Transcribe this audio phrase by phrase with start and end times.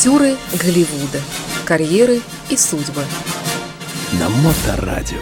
[0.00, 1.20] Актеры Голливуда.
[1.66, 3.04] Карьеры и судьбы.
[4.18, 5.20] На Моторадио.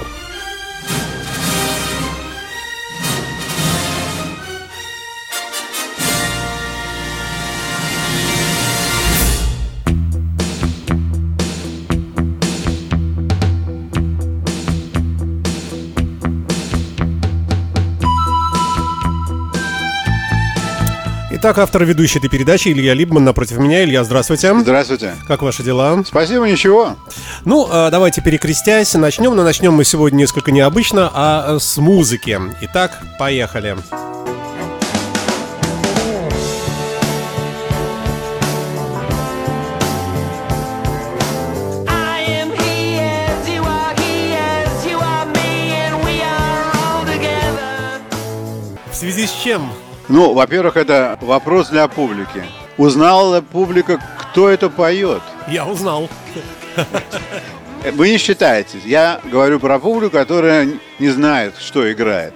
[21.40, 23.84] Итак, автор и ведущий этой передачи Илья Либман напротив меня.
[23.84, 24.52] Илья, здравствуйте.
[24.58, 25.14] Здравствуйте.
[25.28, 26.02] Как ваши дела?
[26.04, 26.96] Спасибо, ничего.
[27.44, 29.36] Ну, а, давайте перекрестясь, начнем.
[29.36, 32.40] Но начнем мы сегодня несколько необычно, а с музыки.
[32.62, 33.76] Итак, поехали.
[48.90, 49.70] В связи с чем?
[50.08, 52.44] Ну, во-первых, это вопрос для публики.
[52.78, 55.22] Узнала ли публика, кто это поет?
[55.48, 56.08] Я узнал.
[57.92, 58.78] Вы не считаете.
[58.84, 62.34] Я говорю про публику, которая не знает, что играет.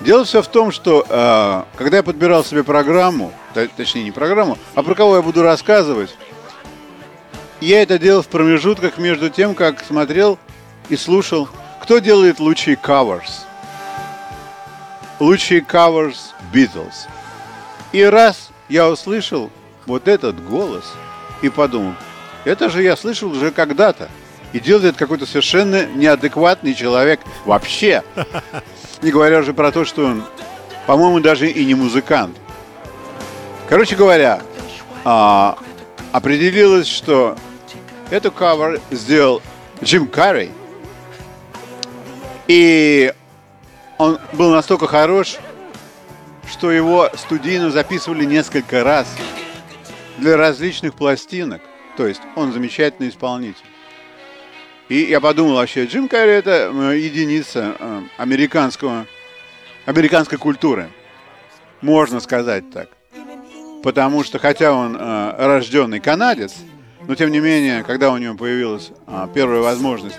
[0.00, 3.32] Дело все в том, что э, когда я подбирал себе программу,
[3.76, 6.16] точнее не программу, а про кого я буду рассказывать,
[7.60, 10.38] я это делал в промежутках между тем, как смотрел
[10.88, 11.48] и слушал,
[11.80, 13.44] кто делает лучшие covers.
[15.22, 16.16] Лучшие covers
[16.52, 17.06] Beatles.
[17.92, 19.52] И раз я услышал
[19.86, 20.94] вот этот голос
[21.42, 21.94] и подумал,
[22.44, 24.08] это же я слышал уже когда-то.
[24.52, 28.02] И делает какой-то совершенно неадекватный человек вообще.
[29.02, 30.24] Не говоря уже про то, что он,
[30.88, 32.36] по-моему, даже и не музыкант.
[33.68, 34.42] Короче говоря,
[35.04, 35.56] а,
[36.10, 37.36] определилось, что
[38.10, 39.40] эту кавер сделал
[39.84, 40.50] Джим Карри.
[42.48, 43.14] И
[44.02, 45.36] он был настолько хорош,
[46.50, 49.06] что его студийно записывали несколько раз
[50.18, 51.62] для различных пластинок.
[51.96, 53.64] То есть он замечательный исполнитель.
[54.88, 59.06] И я подумал вообще, Джим Карри это э, единица э, американского,
[59.86, 60.90] американской культуры.
[61.80, 62.88] Можно сказать так.
[63.84, 66.56] Потому что, хотя он э, рожденный канадец,
[67.06, 70.18] но тем не менее, когда у него появилась э, первая возможность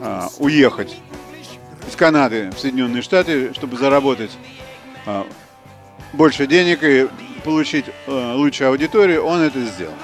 [0.00, 0.96] э, уехать
[1.86, 4.30] из Канады в Соединенные Штаты, чтобы заработать
[5.06, 5.24] э,
[6.12, 7.08] больше денег и
[7.44, 9.94] получить э, лучшую аудиторию, он это сделал.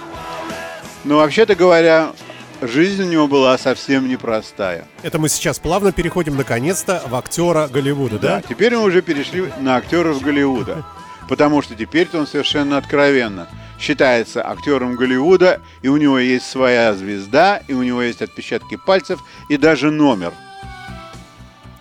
[1.04, 2.12] Но вообще-то говоря,
[2.60, 4.87] жизнь у него была совсем непростая.
[5.03, 8.37] Это мы сейчас плавно переходим наконец-то в актера Голливуда, да?
[8.37, 10.84] Да, теперь мы уже перешли на актеров Голливуда.
[11.28, 13.49] Потому что теперь-то он совершенно откровенно
[13.82, 19.20] считается актером Голливуда, и у него есть своя звезда, и у него есть отпечатки пальцев,
[19.49, 20.32] и даже номер.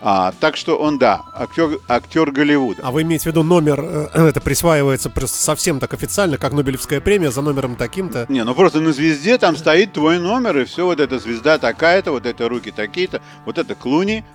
[0.04, 2.82] А, так что он, да, актер, актер Голливуда.
[2.84, 7.00] А вы имеете в виду номер, э, это присваивается просто совсем так официально, как Нобелевская
[7.00, 8.26] премия за номером таким-то?
[8.28, 12.12] Не, ну просто на звезде там стоит твой номер, и все, вот эта звезда такая-то,
[12.12, 14.26] вот это руки такие-то, вот это Клуни,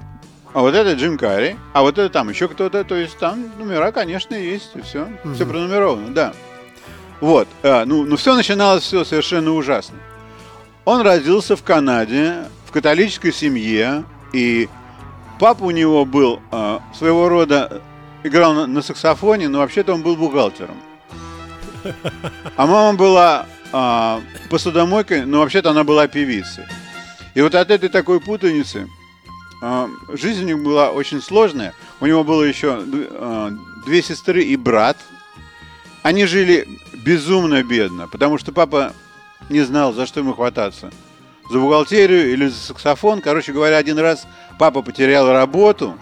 [0.55, 3.91] а вот это Джим Карри, а вот это там еще кто-то, то есть там номера,
[3.91, 6.33] конечно, есть, и все, все пронумеровано, да.
[7.21, 9.97] Вот, а, ну, ну все начиналось все совершенно ужасно.
[10.85, 14.69] Он родился в Канаде, в католической семье, и
[15.39, 17.83] папа у него был а, своего рода,
[18.23, 20.77] играл на, на саксофоне, но вообще-то он был бухгалтером.
[22.57, 24.21] А мама была а,
[24.51, 26.65] посудомойкой, но вообще-то она была певицей.
[27.35, 28.89] И вот от этой такой путаницы
[29.63, 31.75] а, жизнь у них была очень сложная.
[32.01, 33.51] У него было еще а,
[33.85, 34.97] две сестры и брат.
[36.03, 36.67] Они жили
[37.05, 38.93] безумно бедно, потому что папа
[39.49, 40.91] не знал, за что ему хвататься.
[41.51, 43.21] За бухгалтерию или за саксофон.
[43.21, 44.27] Короче говоря, один раз
[44.59, 45.97] папа потерял работу,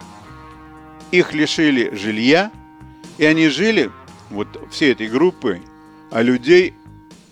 [1.10, 2.50] их лишили жилья,
[3.18, 3.90] и они жили,
[4.30, 5.62] вот всей этой группой,
[6.10, 6.74] а людей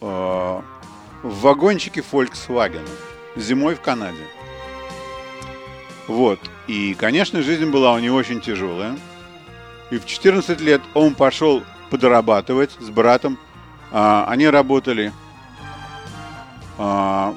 [0.00, 2.86] э, в вагончике Volkswagen
[3.36, 4.24] зимой в Канаде.
[6.06, 6.38] Вот.
[6.66, 8.96] И, конечно, жизнь была у него очень тяжелая.
[9.90, 13.38] И в 14 лет он пошел подрабатывать с братом.
[13.90, 15.12] А, они работали
[16.78, 17.34] а,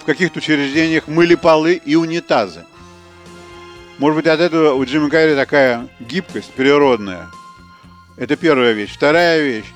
[0.00, 2.64] в каких-то учреждениях, мыли полы и унитазы.
[3.98, 7.28] Может быть, от этого у Джима Карри такая гибкость природная.
[8.16, 8.92] Это первая вещь.
[8.94, 9.66] Вторая вещь.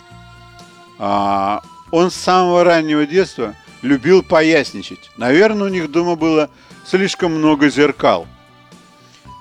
[0.99, 5.11] А, он с самого раннего детства любил поясничать.
[5.19, 6.49] Наверное, у них дома было
[6.87, 8.27] слишком много зеркал.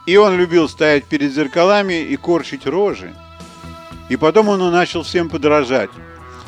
[0.06, 3.14] И он любил стоять перед зеркалами и корчить рожи.
[4.10, 5.90] И потом он начал всем подражать.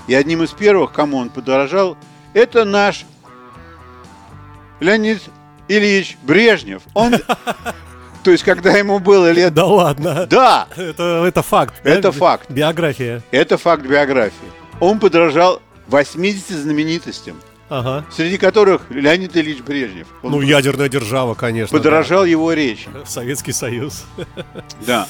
[0.07, 1.97] И одним из первых, кому он подражал,
[2.33, 3.05] это наш
[4.79, 5.21] Леонид
[5.67, 6.81] Ильич Брежнев.
[6.93, 7.13] Он,
[8.23, 9.53] то есть, когда ему было лет...
[9.53, 10.25] Да ладно.
[10.29, 11.75] Да, Это, это факт.
[11.83, 12.11] Это да?
[12.11, 12.49] факт.
[12.51, 13.21] Биография.
[13.31, 14.33] это факт биографии.
[14.79, 17.37] Он подражал 80 знаменитостям,
[17.69, 18.05] Ага.
[18.11, 20.07] среди которых Леонид Ильич Брежнев.
[20.21, 21.75] Он Ну, ядерная держава, конечно.
[21.77, 22.89] подорожал его речи.
[22.93, 23.05] да.
[23.05, 24.03] Советский Союз.
[24.85, 25.07] Да.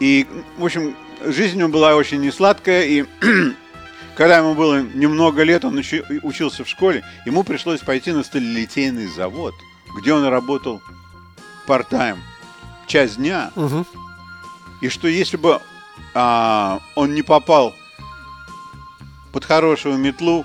[0.00, 0.26] И,
[0.58, 0.94] в общем,
[1.24, 3.04] жизнь у него была очень несладкая, и
[4.16, 9.06] когда ему было немного лет, он учи- учился в школе, ему пришлось пойти на сталелитейный
[9.06, 9.54] завод,
[9.96, 10.80] где он работал
[11.66, 12.18] part-time,
[12.86, 13.86] часть дня, Мгм.
[14.80, 15.60] и что если бы
[16.14, 17.74] а, он не попал
[19.32, 20.44] под хорошую метлу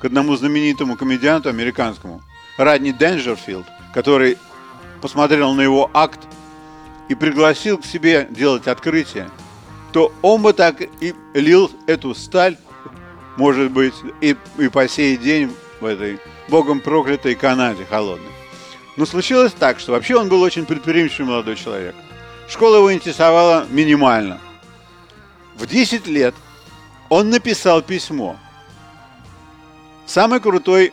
[0.00, 2.22] к одному знаменитому комедианту американскому,
[2.56, 4.38] Радни Денджерфилд, который
[5.00, 6.20] посмотрел на его акт
[7.08, 9.28] и пригласил к себе делать открытие,
[9.92, 12.56] то он бы так и лил эту сталь,
[13.38, 16.18] может быть, и, и по сей день в этой
[16.48, 18.32] богом проклятой Канаде холодной.
[18.96, 21.94] Но случилось так, что вообще он был очень предприимчивый молодой человек.
[22.48, 24.40] Школа его интересовала минимально.
[25.56, 26.34] В 10 лет
[27.08, 28.36] он написал письмо
[30.04, 30.92] самой крутой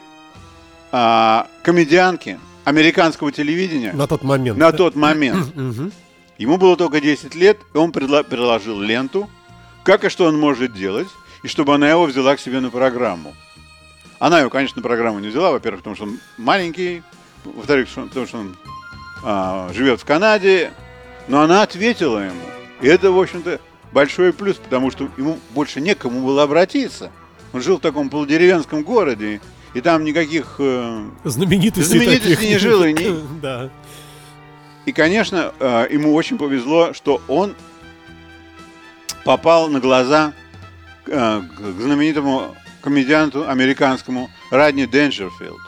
[0.92, 4.58] а, комедианке американского телевидения На тот момент.
[4.58, 4.78] на да?
[4.78, 5.48] тот момент.
[6.38, 9.30] Ему было только 10 лет, и он приложил ленту,
[9.84, 11.08] как и что он может делать,
[11.46, 13.36] и чтобы она его взяла к себе на программу.
[14.18, 17.04] Она его, конечно, на программу не взяла, во-первых, потому что он маленький,
[17.44, 18.56] во-вторых, потому что он
[19.24, 20.74] а, живет в Канаде,
[21.28, 22.42] но она ответила ему.
[22.82, 23.62] И это, в общем-то,
[23.92, 27.12] большой плюс, потому что ему больше некому было обратиться.
[27.54, 29.40] Он жил в таком полудеревенском городе,
[29.76, 33.70] и там никаких э, Знаменитостей Знаменитостей таких не жило, и не- Да.
[34.88, 37.54] И, конечно, э, ему очень повезло, что он
[39.24, 40.34] попал на глаза
[41.06, 41.44] к
[41.80, 45.60] знаменитому комедианту американскому Радни Денджерфилд.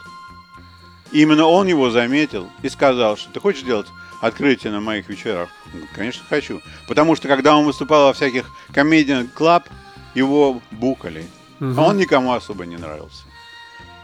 [1.12, 3.86] И именно он его заметил и сказал, что ты хочешь делать
[4.20, 5.48] открытие на моих вечерах?
[5.72, 6.60] Говорит, конечно, хочу.
[6.86, 9.68] Потому что, когда он выступал во всяких комедиан клаб,
[10.14, 11.26] его букали.
[11.60, 13.24] А он никому особо не нравился.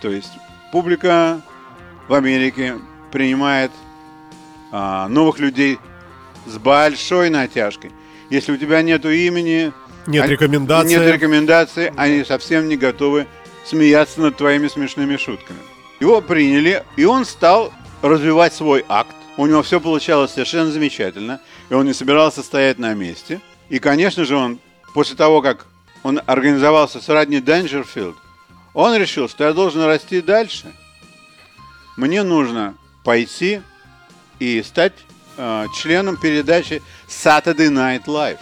[0.00, 0.32] То есть
[0.72, 1.40] публика
[2.08, 2.78] в Америке
[3.12, 3.70] принимает
[4.72, 5.78] а, новых людей
[6.46, 7.92] с большой натяжкой.
[8.28, 9.72] Если у тебя нету имени,
[10.06, 10.90] Нет рекомендаций.
[10.90, 13.26] нет рекомендаций, они совсем не готовы
[13.64, 15.58] смеяться над твоими смешными шутками.
[16.00, 17.72] Его приняли, и он стал
[18.02, 19.14] развивать свой акт.
[19.36, 21.40] У него все получалось совершенно замечательно,
[21.70, 23.40] и он не собирался стоять на месте.
[23.68, 24.60] И, конечно же, он
[24.92, 25.66] после того, как
[26.02, 28.16] он организовался с Радни Денджерфилд,
[28.74, 30.72] он решил, что я должен расти дальше.
[31.96, 32.74] Мне нужно
[33.04, 33.62] пойти
[34.38, 34.92] и стать
[35.36, 38.38] э, членом передачи Saturday Night Live.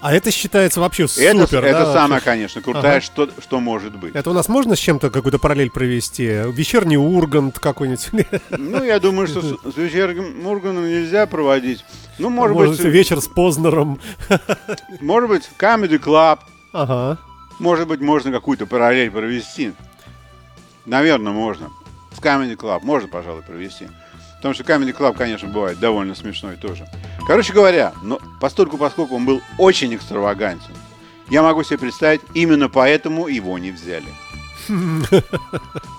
[0.00, 2.24] А это считается вообще Это, супер, это да, самое, вообще?
[2.24, 3.00] конечно, крутая, Ага.
[3.02, 4.14] что, что может быть.
[4.14, 6.24] Это у нас можно с чем-то какую-то параллель провести?
[6.26, 8.08] Вечерний Ургант какой-нибудь?
[8.50, 11.84] Ну, я думаю, что с, с вечером Мурганом нельзя проводить.
[12.18, 14.00] Ну, может, Может, быть, вечер с Познером?
[15.00, 16.38] может быть, Comedy Club.
[16.72, 17.18] Ага.
[17.58, 19.74] Может быть, можно какую-то параллель провести.
[20.86, 21.68] Наверное, можно.
[22.16, 23.88] С Comedy Club можно, пожалуй, провести.
[24.40, 26.86] Потому что Comedy Club, конечно, бывает довольно смешной тоже.
[27.26, 30.72] Короче говоря, но постольку, поскольку он был очень экстравагантен,
[31.28, 34.08] я могу себе представить, именно поэтому его не взяли.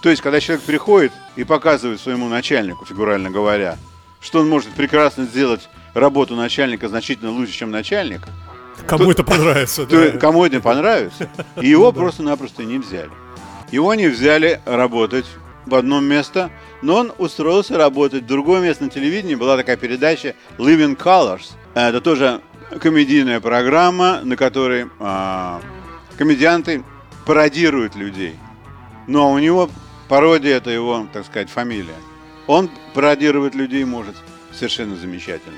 [0.02, 3.78] То есть, когда человек приходит и показывает своему начальнику, фигурально говоря,
[4.20, 8.22] что он может прекрасно сделать работу начальника значительно лучше, чем начальник,
[8.88, 10.18] Кому это понравится, то да.
[10.18, 11.30] кому это понравится,
[11.62, 13.12] и его просто-напросто не взяли.
[13.72, 15.28] Его не взяли работать
[15.66, 16.52] в одно место,
[16.82, 19.36] но он устроился работать в другое место на телевидении.
[19.36, 21.52] Была такая передача Living Colors.
[21.74, 22.42] Это тоже
[22.80, 25.62] комедийная программа, на которой а,
[26.18, 26.84] комедианты
[27.26, 28.36] пародируют людей.
[29.08, 29.70] Но у него
[30.08, 31.96] пародия это его, так сказать, фамилия.
[32.48, 34.16] Он пародировать людей может
[34.54, 35.58] совершенно замечательно.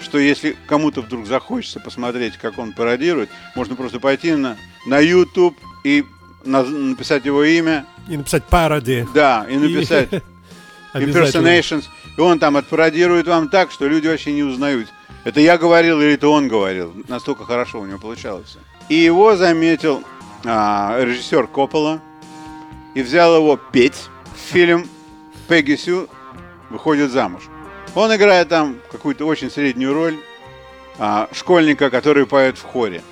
[0.00, 5.56] Что если кому-то вдруг захочется посмотреть, как он пародирует, можно просто пойти на, на YouTube
[5.84, 6.04] и
[6.44, 9.06] написать его имя, И написать пароди.
[9.14, 10.08] да, и написать
[10.94, 11.84] impersonations,
[12.16, 14.88] и он там отпародирует вам так, что люди вообще не узнают.
[15.24, 16.92] Это я говорил или это он говорил.
[17.08, 18.56] Настолько хорошо у него получалось.
[18.88, 20.02] И его заметил
[20.44, 22.00] а, режиссер Коппола
[22.94, 24.88] и взял его петь в фильм
[25.48, 26.08] «Пегги Сью
[26.70, 27.42] выходит замуж».
[27.94, 30.16] Он играет там какую-то очень среднюю роль
[30.98, 33.02] а, школьника, который поет в хоре.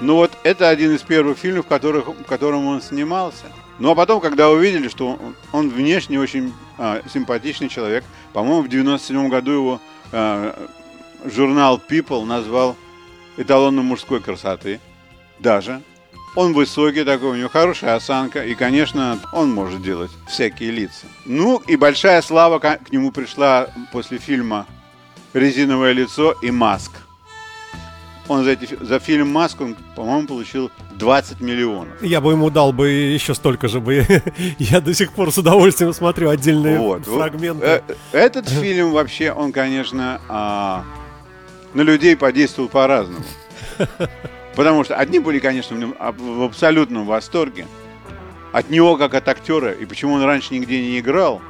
[0.00, 3.46] Ну вот это один из первых фильмов, в, которых, в котором он снимался.
[3.78, 5.18] Ну а потом, когда увидели, что
[5.52, 9.80] он, внешне очень а, симпатичный человек, по-моему, в 97 году его
[10.12, 10.68] а,
[11.24, 12.76] журнал People назвал
[13.36, 14.80] эталоном мужской красоты.
[15.38, 15.82] Даже.
[16.36, 21.06] Он высокий такой, у него хорошая осанка, и, конечно, он может делать всякие лица.
[21.24, 24.66] Ну, и большая слава к нему пришла после фильма
[25.32, 26.92] «Резиновое лицо» и «Маск».
[28.28, 32.02] Он за, эти, за фильм «Маск», он, по-моему, получил 20 миллионов.
[32.02, 34.04] Я бы ему дал бы еще столько же бы.
[34.58, 37.04] Я до сих пор с удовольствием смотрю отдельные Вот.
[37.06, 37.66] Фрагменты.
[37.66, 37.80] Э,
[38.12, 40.84] Этот фильм вообще, он, конечно, а,
[41.74, 43.24] на людей подействовал по-разному.
[44.56, 47.66] Потому что одни были, конечно, аб- в абсолютном восторге
[48.52, 51.40] от него как от актера, и почему он раньше нигде не играл.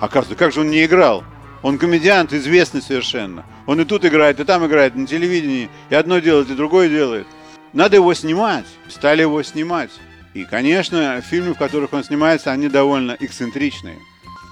[0.00, 1.24] Оказывается, как же он не играл?
[1.62, 3.44] Он комедиант, известный совершенно.
[3.70, 5.70] Он и тут играет, и там играет, на телевидении.
[5.90, 7.28] И одно делает, и другое делает.
[7.72, 8.64] Надо его снимать.
[8.88, 9.90] Стали его снимать.
[10.34, 14.00] И, конечно, фильмы, в которых он снимается, они довольно эксцентричные.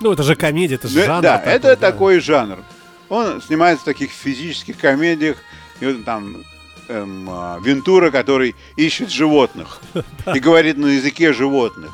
[0.00, 1.22] Ну, это же комедия, это же Да, жанр.
[1.22, 1.90] да, такой, это да.
[1.90, 2.58] такой жанр.
[3.08, 5.38] Он снимается в таких физических комедиях.
[5.80, 6.44] И вот там
[6.86, 9.80] эм, а, Вентура, который ищет животных
[10.32, 11.90] и говорит на языке животных.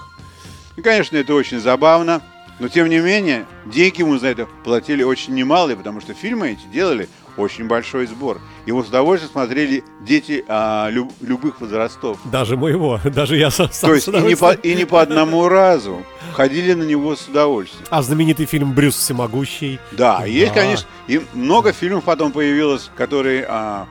[0.77, 2.21] И, конечно, это очень забавно.
[2.61, 6.67] Но, тем не менее, деньги ему за это платили очень немалые, потому что фильмы эти
[6.73, 8.41] делали очень большой сбор.
[8.65, 12.19] Его с удовольствием смотрели дети а, лю- любых возрастов.
[12.25, 16.05] Даже моего, даже я сам, То есть и не, по, и не по одному разу
[16.33, 17.85] ходили на него с удовольствием.
[17.91, 19.81] А знаменитый фильм «Брюс всемогущий».
[19.93, 20.61] Да, есть, Да.
[20.61, 23.87] конечно, и много фильмов потом появилось, которые а,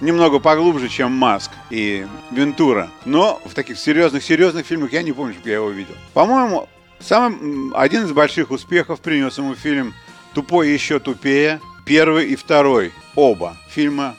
[0.00, 2.90] немного поглубже, чем Маск и Вентура.
[3.04, 5.94] Но в таких серьезных-серьезных фильмах я не помню, чтобы я его видел.
[6.12, 6.68] По-моему,
[7.00, 9.94] самый, м, один из больших успехов принес ему фильм
[10.34, 11.60] «Тупой еще тупее».
[11.84, 12.92] Первый и второй.
[13.16, 14.14] Оба фильма.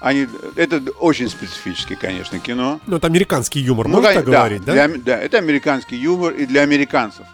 [0.00, 0.26] Они,
[0.56, 2.80] это очень специфическое, конечно, кино.
[2.86, 4.72] Ну, это американский юмор, Ну, можно так говорить, да?
[4.72, 7.24] для да, это американский юмор и для американцев.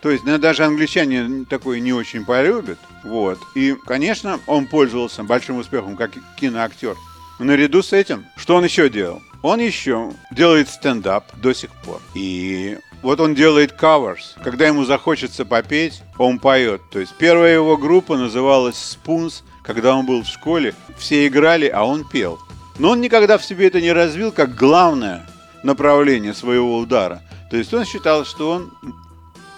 [0.00, 2.78] То есть ну, даже англичане такое не очень полюбят.
[3.02, 3.38] Вот.
[3.54, 6.94] И, конечно, он пользовался большим успехом как киноактер.
[7.38, 9.22] Но наряду с этим, что он еще делал?
[9.42, 12.00] Он еще делает стендап до сих пор.
[12.14, 14.34] И вот он делает covers.
[14.42, 16.80] Когда ему захочется попеть, он поет.
[16.90, 19.42] То есть первая его группа называлась Spoons.
[19.62, 22.38] Когда он был в школе, все играли, а он пел.
[22.78, 25.26] Но он никогда в себе это не развил как главное
[25.62, 27.22] направление своего удара.
[27.50, 28.72] То есть он считал, что он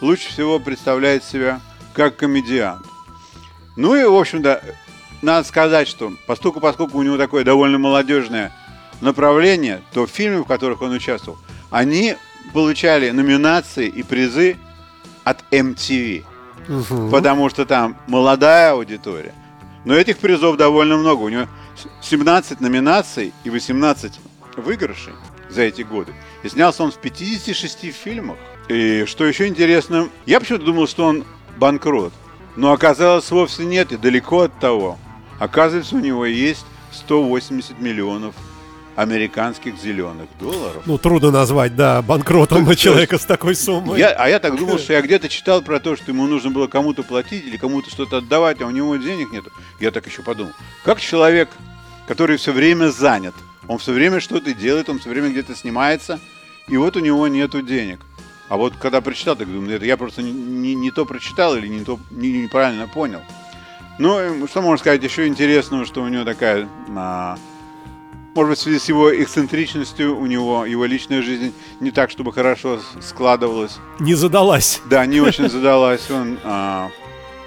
[0.00, 1.60] лучше всего представляет себя
[1.94, 2.84] как комедиант.
[3.76, 4.60] Ну и, в общем-то,
[5.22, 8.52] надо сказать, что поскольку, поскольку у него такое довольно молодежное
[9.00, 11.38] направление, то фильмы, в которых он участвовал,
[11.70, 12.16] они
[12.66, 14.56] получали номинации и призы
[15.24, 16.24] от MTV.
[16.68, 17.10] Мгм.
[17.10, 19.34] Потому что там молодая аудитория.
[19.84, 21.20] Но этих призов довольно много.
[21.24, 24.18] У него с- 17 номинаций и 18
[24.56, 25.12] выигрышей
[25.50, 26.14] за эти годы.
[26.44, 28.38] И снялся он в 56 фильмах.
[28.68, 31.24] И что еще интересно, я почему-то думал, что он
[31.58, 32.14] банкрот.
[32.56, 34.98] Но оказалось вовсе нет, и далеко от того.
[35.38, 38.34] Оказывается, у него есть 180 миллионов
[38.96, 40.82] американских зеленых долларов.
[40.86, 43.98] Ну, трудно назвать, да, банкротом человека с такой суммой.
[43.98, 46.66] Я, а я так думал, что я где-то читал про то, что ему нужно было
[46.66, 49.44] кому-то платить или кому-то что-то отдавать, а у него денег нет.
[49.80, 50.52] Я так еще подумал.
[50.82, 51.50] Как человек,
[52.08, 53.34] который все время занят,
[53.68, 56.18] он все время что-то делает, он все время где-то снимается,
[56.68, 58.00] и вот у него нету денег.
[58.48, 61.66] А вот когда прочитал, так думаю, это я просто не, не- не то прочитал или
[61.66, 63.20] не то не- неправильно понял.
[63.98, 67.38] Ну, что можно сказать еще интересного, что у него такая а,
[68.36, 72.32] может быть, в связи с его эксцентричностью у него его личная жизнь не так, чтобы
[72.34, 73.78] хорошо складывалась.
[73.98, 74.82] Не задалась.
[74.90, 76.10] Да, не очень задалась.
[76.10, 76.90] Он а,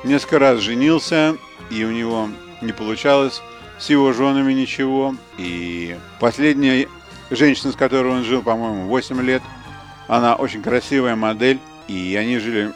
[0.04, 1.38] несколько раз женился,
[1.70, 2.30] и у него
[2.62, 3.42] не получалось
[3.78, 5.16] с его женами ничего.
[5.38, 6.88] И последняя
[7.30, 9.44] женщина, с которой он жил, по-моему, 8 лет,
[10.08, 12.74] она очень красивая модель, и они жили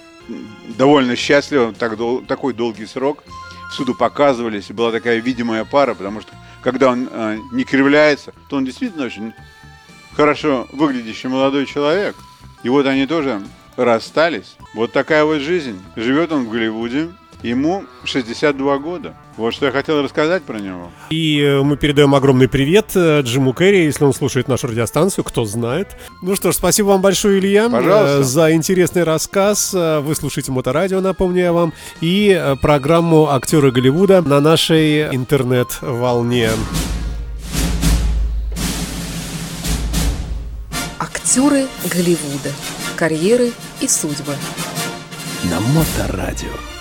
[0.77, 3.23] довольно счастливо, так дол- такой долгий срок.
[3.71, 6.31] Всюду показывались, была такая видимая пара, потому что
[6.63, 9.33] когда он а, не кривляется, то он действительно очень
[10.15, 12.15] хорошо выглядящий молодой человек.
[12.63, 13.41] И вот они тоже
[13.75, 14.55] расстались.
[14.73, 15.79] Вот такая вот жизнь.
[15.95, 17.09] Живет он в Голливуде.
[17.43, 19.15] Ему 62 года.
[19.35, 20.89] Вот что я хотел рассказать про него.
[21.09, 25.43] И э, мы передаем огромный привет э, Джиму Керри, если он слушает нашу радиостанцию, кто
[25.43, 25.89] знает.
[26.21, 28.19] Ну что ж, спасибо вам большое, Илья, Пожалуйста.
[28.19, 29.73] э, за интересный рассказ.
[29.73, 36.49] Вы слушаете Моторадио, напомню я вам, и программу «Актеры Голливуда» на нашей интернет-волне.
[40.97, 42.51] Актеры Голливуда.
[42.95, 44.35] Карьеры и судьбы.
[45.49, 46.72] На Моторадио.